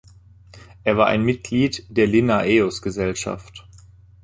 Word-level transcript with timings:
Er 0.83 0.97
war 0.97 1.05
ein 1.05 1.21
Mitglied 1.21 1.85
der 1.95 2.07
Linnaeus-Gesellschaft. 2.07 3.67